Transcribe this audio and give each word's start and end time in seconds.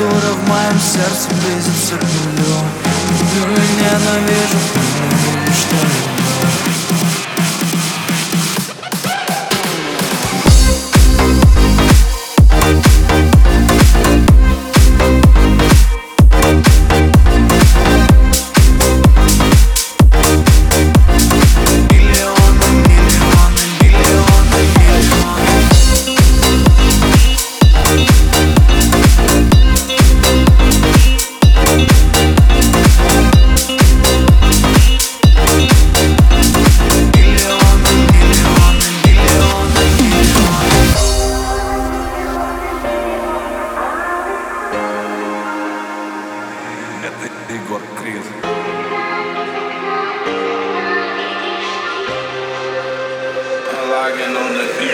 Температура 0.00 0.32
в 0.32 0.48
моем 0.48 0.80
сердце 0.80 1.28
близится 1.28 1.94
к 1.96 2.02
нулю. 2.02 2.56
Люблю 3.36 3.54
и 3.54 3.68
ненавижу, 3.76 4.58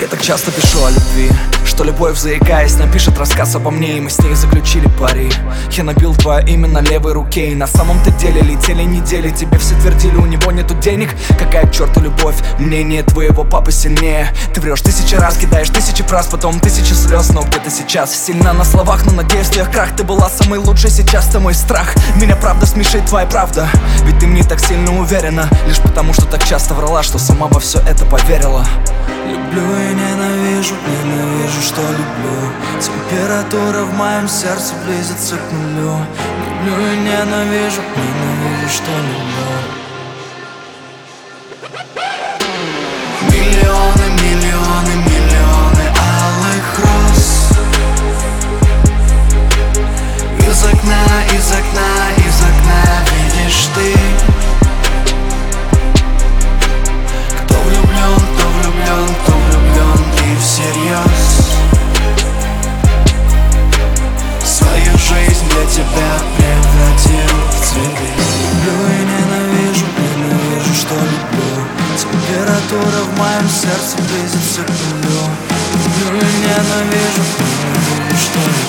Я 0.00 0.06
так 0.06 0.22
часто 0.22 0.52
пишу 0.52 0.84
о 0.84 0.90
любви 0.90 1.30
Что 1.64 1.82
любовь, 1.82 2.16
заикаясь, 2.16 2.76
напишет 2.76 3.18
рассказ 3.18 3.56
обо 3.56 3.70
мне 3.70 3.96
И 3.96 4.00
мы 4.00 4.10
с 4.10 4.18
ней 4.20 4.34
заключили 4.34 4.86
пари. 4.98 5.30
Я 5.72 5.84
набил 5.84 6.14
твое 6.14 6.46
имя 6.46 6.68
на 6.68 6.80
левой 6.80 7.12
руке 7.12 7.50
И 7.50 7.54
на 7.54 7.66
самом-то 7.66 8.10
деле 8.12 8.40
летели 8.40 8.82
недели. 8.84 9.30
Тебе 9.30 9.58
все 9.58 9.74
твердили, 9.80 10.16
у 10.16 10.26
него 10.26 10.52
нету 10.52 10.74
денег. 10.74 11.10
Какая 11.38 11.66
к 11.66 11.72
черту 11.72 12.00
любовь, 12.00 12.36
мнение 12.58 13.02
твоего 13.02 13.44
папы 13.44 13.72
сильнее. 13.72 14.32
Ты 14.54 14.60
врешь 14.60 14.82
тысячи 14.82 15.14
раз, 15.14 15.36
кидаешь 15.36 15.70
тысячи 15.70 16.02
фраз 16.04 16.26
Потом 16.26 16.60
тысячи 16.60 16.92
слез, 16.92 17.30
но 17.30 17.42
где 17.42 17.58
ты 17.58 17.70
сейчас? 17.70 18.14
Сильна 18.14 18.52
на 18.52 18.64
словах, 18.64 19.04
но 19.04 19.12
на 19.12 19.24
действиях 19.24 19.70
крах. 19.70 19.96
Ты 19.96 20.04
была 20.04 20.28
самой 20.28 20.58
лучшей, 20.58 20.90
сейчас 20.90 21.26
ты 21.26 21.40
мой 21.40 21.54
страх. 21.54 21.94
Меня 22.16 22.36
правда 22.36 22.66
смешит 22.66 23.06
твоя 23.06 23.26
правда. 23.26 23.68
Ведь 24.04 24.18
ты 24.20 24.26
мне 24.26 24.44
так 24.44 24.60
сильно 24.60 24.96
уверена 24.98 25.48
Лишь 25.66 25.78
потому, 25.78 26.12
что 26.12 26.24
так 26.24 26.44
часто 26.44 26.74
врала 26.74 27.02
Что 27.02 27.18
сама 27.18 27.46
во 27.48 27.60
все 27.60 27.78
это 27.80 28.04
поверила 28.04 28.64
Люблю 29.28 29.76
и 29.76 29.94
ненавижу, 29.94 30.74
ненавижу, 30.86 31.60
что 31.60 31.82
люблю. 31.82 32.52
Температура 32.80 33.84
в 33.84 33.94
моем 33.94 34.26
сердце 34.28 34.74
близится 34.86 35.36
к 35.36 35.52
нулю. 35.52 35.96
Люблю 36.64 36.86
и 36.92 36.96
ненавижу, 36.96 37.82
ненавижу, 37.96 38.68
что 38.68 38.90
люблю 38.90 39.77
ненавижу, 76.58 77.22
ненавижу, 77.38 78.16
что 78.16 78.38
люблю 78.40 78.67